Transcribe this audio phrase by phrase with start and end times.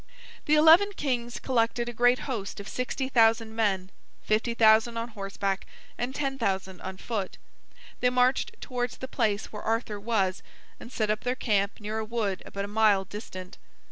[0.45, 3.91] The eleven kings collected a great host of sixty thousand men,
[4.23, 7.37] fifty thousand on horseback and ten thousand on foot.
[7.99, 10.41] They marched towards the place where Arthur was,
[10.79, 13.59] and set up their camp near a wood about a mile distant.